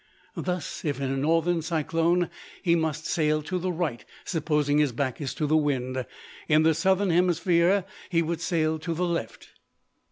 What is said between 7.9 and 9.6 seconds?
he would sail to the left.